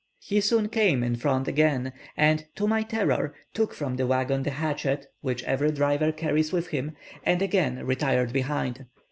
[0.19, 4.49] He soon came in front again, and, to my terror, took from the waggon the
[4.49, 6.93] hatchet which every driver carries with him,
[7.23, 8.87] and again retired behind.